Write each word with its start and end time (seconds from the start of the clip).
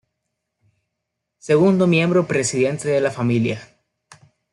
Segundo 1.37 1.85
miembro 1.85 2.25
presidente 2.25 2.87
de 2.89 3.01
la 3.01 3.11
familia. 3.11 3.61